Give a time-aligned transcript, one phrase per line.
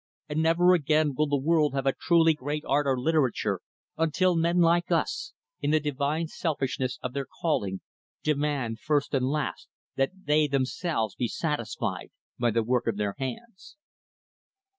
[0.27, 3.61] And never again will the world have a truly great art or literature
[3.97, 7.81] until men like us in the divine selfishness of their, calling
[8.23, 9.67] demand, first and last,
[9.97, 12.09] that they, themselves, be satisfied
[12.39, 13.77] by the work of their hands."